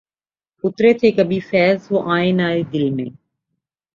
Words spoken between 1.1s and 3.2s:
کبھی فیضؔ وہ آئینۂ دل میں